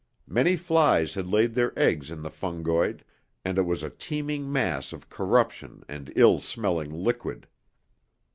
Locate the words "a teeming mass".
3.83-4.93